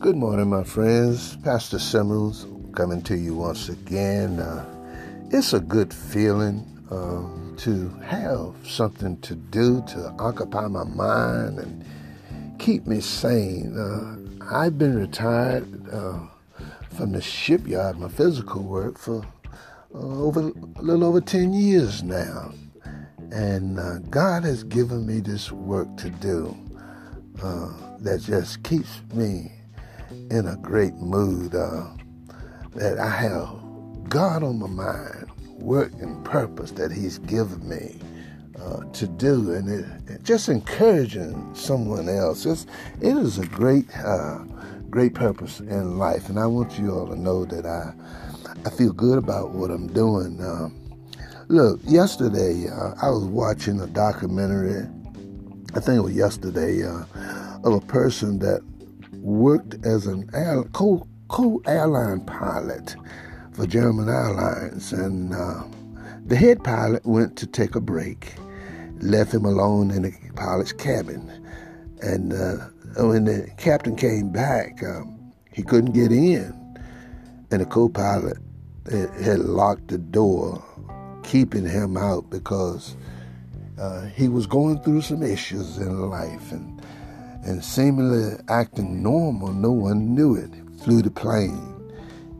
Good 0.00 0.16
morning, 0.16 0.48
my 0.48 0.64
friends. 0.64 1.36
Pastor 1.44 1.78
Simmons 1.78 2.46
coming 2.74 3.02
to 3.02 3.14
you 3.14 3.34
once 3.34 3.68
again. 3.68 4.40
Uh, 4.40 4.64
it's 5.30 5.52
a 5.52 5.60
good 5.60 5.92
feeling 5.92 6.66
uh, 6.90 7.22
to 7.58 7.90
have 8.02 8.54
something 8.66 9.20
to 9.20 9.34
do 9.34 9.84
to 9.88 10.14
occupy 10.18 10.68
my 10.68 10.84
mind 10.84 11.58
and 11.58 11.84
keep 12.58 12.86
me 12.86 13.02
sane. 13.02 13.76
Uh, 13.76 14.16
I've 14.50 14.78
been 14.78 14.98
retired 14.98 15.66
uh, 15.92 16.20
from 16.96 17.12
the 17.12 17.20
shipyard, 17.20 17.98
my 17.98 18.08
physical 18.08 18.62
work, 18.62 18.96
for 18.96 19.22
uh, 19.94 19.98
over 19.98 20.40
a 20.40 20.82
little 20.82 21.04
over 21.04 21.20
10 21.20 21.52
years 21.52 22.02
now. 22.02 22.54
And 23.32 23.78
uh, 23.78 23.98
God 24.08 24.44
has 24.44 24.64
given 24.64 25.06
me 25.06 25.20
this 25.20 25.52
work 25.52 25.94
to 25.98 26.08
do 26.08 26.56
that 28.00 28.22
just 28.22 28.62
keeps 28.62 29.02
me 29.12 29.52
in 30.30 30.46
a 30.46 30.56
great 30.56 30.94
mood 30.94 31.54
uh, 31.54 31.88
that 32.74 32.98
I 32.98 33.10
have 33.10 33.60
God 34.08 34.42
on 34.42 34.58
my 34.58 34.66
mind, 34.66 35.30
work 35.58 35.92
and 36.00 36.24
purpose 36.24 36.72
that 36.72 36.90
He's 36.92 37.18
given 37.18 37.68
me 37.68 37.98
uh, 38.60 38.84
to 38.92 39.06
do, 39.06 39.52
and 39.52 39.68
it, 39.68 40.10
it 40.10 40.22
just 40.22 40.48
encouraging 40.48 41.54
someone 41.54 42.08
else. 42.08 42.46
It's, 42.46 42.66
it 43.00 43.16
is 43.16 43.38
a 43.38 43.46
great, 43.46 43.86
uh, 43.96 44.38
great 44.90 45.14
purpose 45.14 45.60
in 45.60 45.98
life, 45.98 46.28
and 46.28 46.38
I 46.38 46.46
want 46.46 46.78
you 46.78 46.92
all 46.92 47.06
to 47.06 47.16
know 47.16 47.44
that 47.46 47.66
I, 47.66 47.92
I 48.66 48.70
feel 48.70 48.92
good 48.92 49.18
about 49.18 49.50
what 49.50 49.70
I'm 49.70 49.86
doing. 49.92 50.44
Um, 50.44 50.76
look, 51.48 51.80
yesterday 51.84 52.68
uh, 52.68 52.94
I 53.00 53.10
was 53.10 53.24
watching 53.24 53.80
a 53.80 53.86
documentary. 53.86 54.86
I 55.74 55.80
think 55.80 55.98
it 55.98 56.02
was 56.02 56.14
yesterday 56.14 56.84
uh, 56.84 57.04
of 57.62 57.74
a 57.74 57.80
person 57.80 58.40
that 58.40 58.62
worked 59.20 59.84
as 59.84 60.06
an 60.06 60.28
co, 60.72 61.06
co 61.28 61.62
airline 61.66 62.24
pilot 62.24 62.96
for 63.52 63.66
German 63.66 64.08
Airlines, 64.08 64.92
and 64.92 65.34
uh, 65.34 65.62
the 66.24 66.36
head 66.36 66.62
pilot 66.64 67.04
went 67.04 67.36
to 67.36 67.46
take 67.46 67.74
a 67.74 67.80
break, 67.80 68.34
left 69.00 69.34
him 69.34 69.44
alone 69.44 69.90
in 69.90 70.02
the 70.02 70.12
pilot's 70.34 70.72
cabin, 70.72 71.30
and 72.02 72.32
uh, 72.32 72.56
when 73.04 73.24
the 73.24 73.48
captain 73.58 73.96
came 73.96 74.30
back, 74.30 74.82
um, 74.82 75.32
he 75.52 75.62
couldn't 75.62 75.92
get 75.92 76.12
in, 76.12 76.54
and 77.50 77.60
the 77.60 77.66
co-pilot 77.66 78.38
had 78.90 79.40
locked 79.40 79.88
the 79.88 79.98
door, 79.98 80.64
keeping 81.22 81.68
him 81.68 81.96
out 81.96 82.28
because 82.30 82.96
uh, 83.78 84.06
he 84.06 84.28
was 84.28 84.46
going 84.46 84.80
through 84.82 85.02
some 85.02 85.22
issues 85.22 85.78
in 85.78 86.08
life, 86.10 86.52
and 86.52 86.82
and 87.44 87.64
seemingly 87.64 88.36
acting 88.48 89.02
normal, 89.02 89.52
no 89.52 89.72
one 89.72 90.14
knew 90.14 90.36
it. 90.36 90.50
Flew 90.82 91.02
the 91.02 91.10
plane 91.10 91.92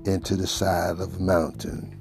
into 0.05 0.37
the 0.37 0.47
side 0.47 0.99
of 0.99 1.17
a 1.17 1.21
mountain, 1.21 1.97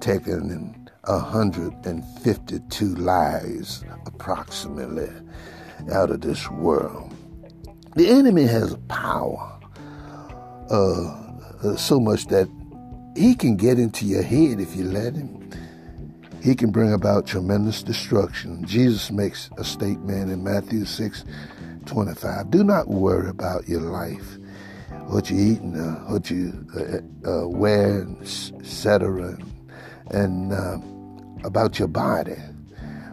taking 0.00 0.88
152 1.02 2.94
lives 2.96 3.84
approximately 4.06 5.10
out 5.92 6.10
of 6.10 6.20
this 6.20 6.50
world. 6.50 7.12
The 7.94 8.08
enemy 8.08 8.44
has 8.44 8.76
power 8.88 9.52
uh, 10.70 11.08
uh, 11.62 11.76
so 11.76 12.00
much 12.00 12.26
that 12.26 12.48
he 13.16 13.34
can 13.34 13.56
get 13.56 13.78
into 13.78 14.04
your 14.04 14.22
head 14.22 14.60
if 14.60 14.76
you 14.76 14.84
let 14.84 15.14
him. 15.14 15.50
He 16.42 16.54
can 16.54 16.70
bring 16.70 16.92
about 16.92 17.26
tremendous 17.26 17.82
destruction. 17.82 18.64
Jesus 18.66 19.10
makes 19.10 19.50
a 19.58 19.64
statement 19.64 20.30
in 20.30 20.44
Matthew 20.44 20.84
6 20.84 21.24
25. 21.86 22.50
Do 22.50 22.64
not 22.64 22.88
worry 22.88 23.30
about 23.30 23.68
your 23.68 23.80
life, 23.80 24.38
what 25.06 25.30
you 25.30 25.38
eat 25.38 25.60
and 25.60 25.76
uh, 25.80 25.94
what 26.12 26.30
you 26.30 26.52
uh, 26.76 27.30
uh, 27.30 27.48
wear, 27.48 28.06
etc., 28.22 29.38
and 30.10 30.52
uh, 30.52 30.78
about 31.44 31.78
your 31.78 31.88
body. 31.88 32.36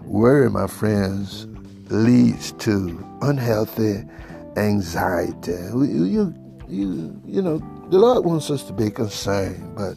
Worry, 0.03 0.49
my 0.49 0.67
friends, 0.67 1.47
leads 1.89 2.51
to 2.53 3.03
unhealthy 3.21 4.03
anxiety. 4.57 5.53
You, 5.73 6.33
you, 6.67 7.21
you 7.25 7.41
know, 7.41 7.59
the 7.89 7.99
Lord 7.99 8.25
wants 8.25 8.49
us 8.49 8.63
to 8.63 8.73
be 8.73 8.89
concerned, 8.89 9.75
but 9.75 9.95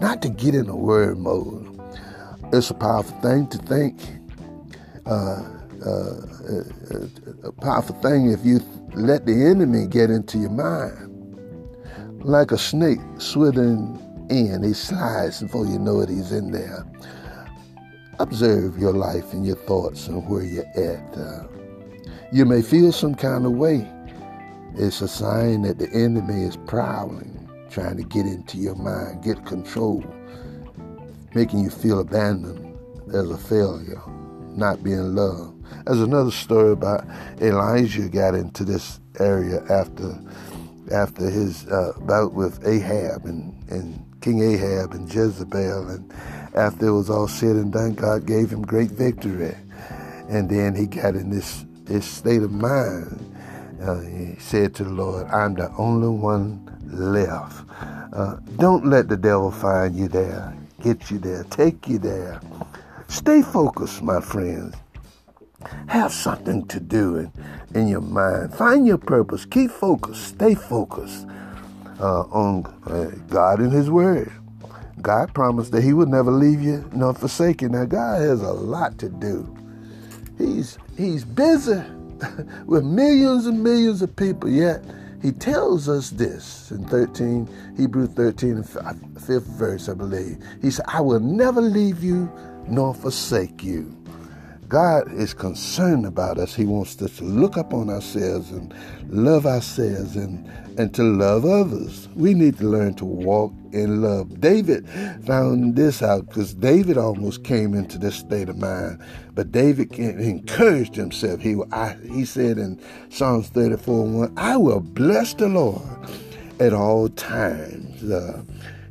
not 0.00 0.22
to 0.22 0.28
get 0.28 0.54
in 0.54 0.68
a 0.68 0.76
worry 0.76 1.16
mode. 1.16 1.66
It's 2.52 2.70
a 2.70 2.74
powerful 2.74 3.18
thing 3.20 3.48
to 3.48 3.58
think. 3.58 4.00
Uh, 5.06 5.42
uh, 5.84 7.48
a 7.48 7.52
powerful 7.52 7.94
thing 8.00 8.30
if 8.30 8.44
you 8.44 8.60
let 8.94 9.26
the 9.26 9.46
enemy 9.46 9.86
get 9.86 10.10
into 10.10 10.38
your 10.38 10.50
mind. 10.50 11.04
Like 12.24 12.50
a 12.50 12.58
snake 12.58 13.00
slithering 13.18 13.98
in, 14.28 14.62
he 14.62 14.72
slides 14.72 15.42
before 15.42 15.66
you 15.66 15.78
know 15.78 16.00
it, 16.00 16.08
he's 16.08 16.32
in 16.32 16.50
there. 16.50 16.84
Observe 18.18 18.78
your 18.78 18.92
life 18.92 19.32
and 19.32 19.46
your 19.46 19.56
thoughts 19.56 20.08
and 20.08 20.28
where 20.28 20.42
you're 20.42 20.66
at. 20.76 21.16
Uh, 21.16 21.44
you 22.32 22.44
may 22.44 22.60
feel 22.60 22.92
some 22.92 23.14
kind 23.14 23.46
of 23.46 23.52
way. 23.52 23.88
It's 24.74 25.00
a 25.00 25.08
sign 25.08 25.62
that 25.62 25.78
the 25.78 25.88
enemy 25.90 26.42
is 26.42 26.56
prowling, 26.56 27.48
trying 27.70 27.96
to 27.96 28.02
get 28.02 28.26
into 28.26 28.58
your 28.58 28.74
mind, 28.74 29.22
get 29.22 29.46
control, 29.46 30.04
making 31.34 31.60
you 31.60 31.70
feel 31.70 32.00
abandoned 32.00 32.76
as 33.14 33.30
a 33.30 33.38
failure, 33.38 34.02
not 34.56 34.82
being 34.82 35.14
loved. 35.14 35.57
There's 35.86 36.00
another 36.00 36.30
story 36.30 36.72
about 36.72 37.04
Elijah 37.40 38.08
got 38.08 38.34
into 38.34 38.64
this 38.64 39.00
area 39.18 39.62
after 39.70 40.18
after 40.92 41.28
his 41.28 41.66
uh, 41.66 41.92
bout 42.00 42.32
with 42.32 42.66
Ahab 42.66 43.24
and, 43.24 43.54
and 43.70 44.04
King 44.20 44.42
Ahab 44.42 44.92
and 44.92 45.12
Jezebel. 45.12 45.88
And 45.88 46.12
after 46.54 46.88
it 46.88 46.92
was 46.92 47.10
all 47.10 47.28
said 47.28 47.56
and 47.56 47.72
done, 47.72 47.94
God 47.94 48.26
gave 48.26 48.50
him 48.50 48.62
great 48.62 48.90
victory. 48.90 49.54
And 50.28 50.48
then 50.48 50.74
he 50.74 50.86
got 50.86 51.14
in 51.14 51.30
this, 51.30 51.64
this 51.84 52.06
state 52.06 52.42
of 52.42 52.52
mind. 52.52 53.24
Uh, 53.82 54.00
he 54.00 54.34
said 54.38 54.74
to 54.76 54.84
the 54.84 54.90
Lord, 54.90 55.26
I'm 55.28 55.54
the 55.54 55.70
only 55.78 56.08
one 56.08 56.64
left. 56.86 57.64
Uh, 58.12 58.36
don't 58.56 58.86
let 58.86 59.08
the 59.08 59.16
devil 59.16 59.50
find 59.50 59.94
you 59.94 60.08
there, 60.08 60.52
get 60.82 61.10
you 61.10 61.18
there, 61.18 61.44
take 61.44 61.86
you 61.86 61.98
there. 61.98 62.40
Stay 63.08 63.42
focused, 63.42 64.02
my 64.02 64.20
friends. 64.20 64.74
Have 65.88 66.12
something 66.12 66.66
to 66.68 66.80
do 66.80 67.16
in, 67.16 67.32
in 67.74 67.88
your 67.88 68.00
mind. 68.00 68.54
Find 68.54 68.86
your 68.86 68.98
purpose. 68.98 69.44
Keep 69.44 69.70
focused. 69.70 70.28
Stay 70.28 70.54
focused 70.54 71.26
uh, 72.00 72.22
on 72.22 72.66
uh, 72.86 73.10
God 73.28 73.60
and 73.60 73.72
His 73.72 73.90
Word. 73.90 74.32
God 75.02 75.34
promised 75.34 75.72
that 75.72 75.82
He 75.82 75.92
would 75.92 76.08
never 76.08 76.30
leave 76.30 76.62
you 76.62 76.88
nor 76.92 77.14
forsake 77.14 77.62
you. 77.62 77.68
Now, 77.68 77.84
God 77.84 78.20
has 78.22 78.42
a 78.42 78.52
lot 78.52 78.98
to 78.98 79.08
do. 79.08 79.56
He's 80.38 80.78
He's 80.96 81.24
busy 81.24 81.82
with 82.66 82.84
millions 82.84 83.46
and 83.46 83.62
millions 83.62 84.02
of 84.02 84.14
people. 84.16 84.48
Yet 84.48 84.84
He 85.22 85.32
tells 85.32 85.88
us 85.88 86.10
this 86.10 86.70
in 86.70 86.84
13 86.86 87.48
Hebrew 87.76 88.06
13 88.06 88.62
fifth 88.62 89.46
verse, 89.46 89.88
I 89.88 89.94
believe. 89.94 90.38
He 90.62 90.70
said, 90.70 90.84
"I 90.88 91.00
will 91.00 91.20
never 91.20 91.60
leave 91.60 92.02
you 92.02 92.30
nor 92.68 92.94
forsake 92.94 93.64
you." 93.64 93.94
God 94.68 95.10
is 95.14 95.32
concerned 95.32 96.04
about 96.04 96.38
us. 96.38 96.54
He 96.54 96.66
wants 96.66 97.00
us 97.00 97.16
to 97.16 97.24
look 97.24 97.56
up 97.56 97.72
on 97.72 97.88
ourselves 97.88 98.50
and 98.50 98.74
love 99.08 99.46
ourselves 99.46 100.14
and, 100.14 100.46
and 100.78 100.94
to 100.94 101.02
love 101.02 101.46
others. 101.46 102.08
We 102.14 102.34
need 102.34 102.58
to 102.58 102.64
learn 102.64 102.92
to 102.94 103.06
walk 103.06 103.54
in 103.72 104.02
love. 104.02 104.42
David 104.42 104.86
found 105.26 105.74
this 105.74 106.02
out 106.02 106.26
because 106.28 106.52
David 106.52 106.98
almost 106.98 107.44
came 107.44 107.72
into 107.72 107.96
this 107.96 108.16
state 108.16 108.50
of 108.50 108.58
mind. 108.58 109.02
But 109.34 109.52
David 109.52 109.90
encouraged 109.98 110.96
himself. 110.96 111.40
He, 111.40 111.56
I, 111.72 111.96
he 112.12 112.26
said 112.26 112.58
in 112.58 112.78
Psalms 113.08 113.48
34 113.48 114.04
1, 114.04 114.34
I 114.36 114.58
will 114.58 114.80
bless 114.80 115.32
the 115.32 115.48
Lord 115.48 115.82
at 116.60 116.74
all 116.74 117.08
times. 117.08 118.04
Uh, 118.04 118.42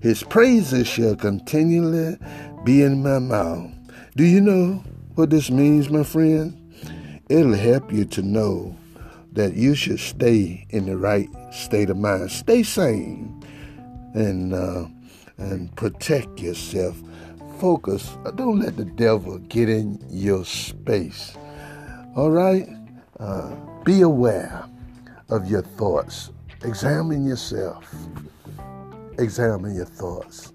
his 0.01 0.23
praises 0.23 0.87
shall 0.87 1.15
continually 1.15 2.17
be 2.63 2.81
in 2.81 3.03
my 3.03 3.19
mouth. 3.19 3.71
Do 4.15 4.23
you 4.23 4.41
know? 4.41 4.83
What 5.17 5.31
this 5.31 5.49
means, 5.49 5.89
my 5.89 6.03
friend, 6.03 6.55
it'll 7.27 7.55
help 7.55 7.91
you 7.91 8.05
to 8.05 8.21
know 8.21 8.77
that 9.31 9.55
you 9.55 9.73
should 9.73 9.99
stay 9.99 10.67
in 10.69 10.85
the 10.85 10.95
right 10.95 11.27
state 11.51 11.89
of 11.89 11.97
mind. 11.97 12.29
Stay 12.29 12.61
sane 12.61 13.43
and 14.13 14.53
uh, 14.53 14.85
and 15.37 15.75
protect 15.75 16.39
yourself. 16.39 17.01
Focus. 17.59 18.15
Don't 18.35 18.59
let 18.59 18.77
the 18.77 18.85
devil 18.85 19.39
get 19.39 19.69
in 19.69 19.99
your 20.07 20.45
space. 20.45 21.35
All 22.15 22.29
right? 22.29 22.69
Uh, 23.19 23.55
be 23.83 24.01
aware 24.01 24.65
of 25.29 25.49
your 25.49 25.63
thoughts. 25.63 26.29
Examine 26.63 27.25
yourself. 27.25 27.83
Examine 29.17 29.73
your 29.73 29.85
thoughts. 29.85 30.53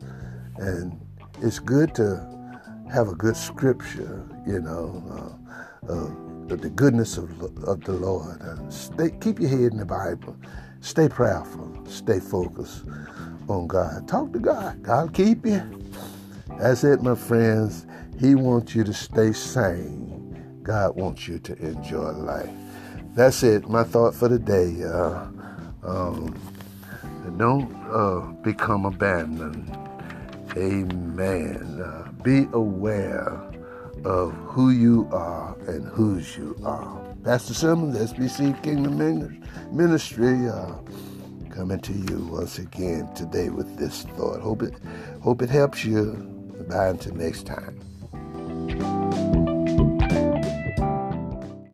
And 0.59 1.01
it's 1.41 1.59
good 1.59 1.97
to 1.97 2.33
have 2.93 3.09
a 3.09 3.15
good 3.15 3.37
scripture, 3.37 4.29
you 4.47 4.61
know, 4.61 5.39
uh, 5.89 5.93
uh, 5.93 6.11
the 6.49 6.71
goodness 6.71 7.17
of, 7.17 7.31
of 7.65 7.83
the 7.85 7.93
Lord. 7.93 8.41
Uh, 8.43 8.69
stay, 8.71 9.11
keep 9.21 9.41
your 9.41 9.49
head 9.49 9.73
in 9.73 9.79
the 9.79 9.87
Bible. 9.87 10.37
Stay 10.81 11.09
prayerful. 11.09 11.85
Stay 11.87 12.21
focused 12.21 12.85
on 13.49 13.67
God. 13.67 14.07
Talk 14.09 14.33
to 14.35 14.39
God. 14.39 14.83
God 14.83 15.15
keep 15.15 15.47
you. 15.47 15.63
That's 16.59 16.85
it, 16.85 17.03
my 17.03 17.15
friends. 17.15 17.87
He 18.21 18.35
wants 18.35 18.75
you 18.75 18.85
to 18.85 18.93
stay 18.93 19.33
sane. 19.33 20.61
God 20.63 20.97
wants 20.97 21.27
you 21.27 21.39
to 21.41 21.57
enjoy 21.59 22.11
life. 22.13 22.51
That's 23.15 23.43
it. 23.43 23.69
My 23.69 23.85
thought 23.85 24.15
for 24.15 24.29
the 24.29 24.39
day. 24.39 24.83
Um, 24.85 26.35
don't 27.39 27.75
uh, 27.91 28.21
become 28.43 28.85
abandoned. 28.87 29.77
Amen. 30.57 31.81
Uh, 31.83 32.11
be 32.23 32.47
aware 32.53 33.43
of 34.05 34.33
who 34.33 34.71
you 34.71 35.09
are 35.13 35.57
and 35.67 35.87
whose 35.87 36.37
you 36.37 36.57
are. 36.65 37.01
Pastor 37.25 37.55
Simmons, 37.55 37.97
SBC 37.97 38.63
Kingdom 38.63 38.99
Ministry, 39.71 40.49
uh, 40.49 40.75
coming 41.51 41.81
to 41.81 41.93
you 41.93 42.29
once 42.31 42.59
again 42.59 43.09
today 43.15 43.49
with 43.49 43.77
this 43.79 44.03
thought. 44.03 44.41
Hope 44.41 44.63
it, 44.63 44.75
hope 45.23 45.41
it 45.41 45.49
helps 45.49 45.85
you. 45.85 46.13
Bye 46.69 46.89
until 46.89 47.15
next 47.15 47.47
time. 47.47 47.81